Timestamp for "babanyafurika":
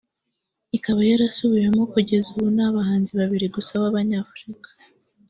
3.81-4.69